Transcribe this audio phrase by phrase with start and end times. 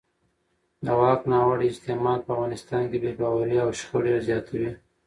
[0.85, 4.69] د واک ناوړه استعمال په افغانستان کې بې باورۍ او شخړې زیاتوي